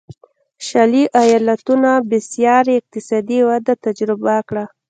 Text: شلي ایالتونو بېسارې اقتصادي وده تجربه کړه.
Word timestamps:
شلي 0.67 1.03
ایالتونو 1.23 1.93
بېسارې 2.09 2.73
اقتصادي 2.79 3.39
وده 3.49 3.73
تجربه 3.85 4.35
کړه. 4.47 4.65